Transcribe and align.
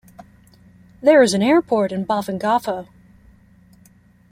There 0.99 1.21
is 1.21 1.35
an 1.35 1.43
airport 1.43 1.91
in 1.91 2.07
Bafangafo. 2.07 2.87